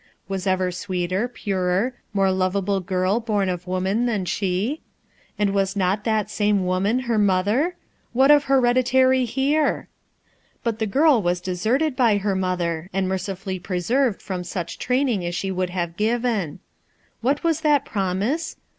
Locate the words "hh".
12.91-13.01